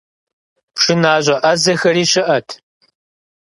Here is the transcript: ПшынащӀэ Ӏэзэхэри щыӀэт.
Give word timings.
ПшынащӀэ 0.75 1.35
Ӏэзэхэри 1.43 2.03
щыӀэт. 2.11 2.47